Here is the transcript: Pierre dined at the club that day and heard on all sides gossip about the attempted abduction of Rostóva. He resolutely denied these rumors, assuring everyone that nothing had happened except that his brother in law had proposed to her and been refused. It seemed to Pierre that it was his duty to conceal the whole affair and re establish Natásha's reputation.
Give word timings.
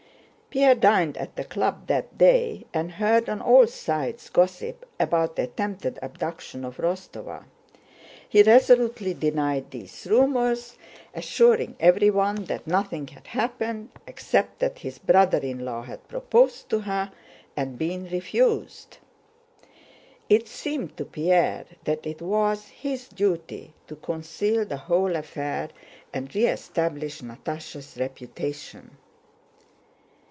Pierre 0.53 0.75
dined 0.75 1.15
at 1.15 1.37
the 1.37 1.45
club 1.45 1.87
that 1.87 2.17
day 2.17 2.65
and 2.73 2.91
heard 2.91 3.29
on 3.29 3.39
all 3.41 3.65
sides 3.67 4.29
gossip 4.29 4.85
about 4.99 5.37
the 5.37 5.43
attempted 5.43 5.97
abduction 6.01 6.65
of 6.65 6.75
Rostóva. 6.75 7.45
He 8.27 8.43
resolutely 8.43 9.13
denied 9.13 9.71
these 9.71 10.05
rumors, 10.11 10.77
assuring 11.15 11.77
everyone 11.79 12.43
that 12.47 12.67
nothing 12.67 13.07
had 13.07 13.27
happened 13.27 13.91
except 14.05 14.59
that 14.59 14.79
his 14.79 14.99
brother 14.99 15.37
in 15.37 15.63
law 15.63 15.83
had 15.83 16.05
proposed 16.09 16.69
to 16.69 16.79
her 16.79 17.13
and 17.55 17.77
been 17.77 18.09
refused. 18.09 18.97
It 20.27 20.49
seemed 20.49 20.97
to 20.97 21.05
Pierre 21.05 21.63
that 21.85 22.05
it 22.05 22.21
was 22.21 22.67
his 22.67 23.07
duty 23.07 23.73
to 23.87 23.95
conceal 23.95 24.65
the 24.65 24.75
whole 24.75 25.15
affair 25.15 25.69
and 26.13 26.35
re 26.35 26.47
establish 26.47 27.21
Natásha's 27.21 27.97
reputation. 27.97 28.97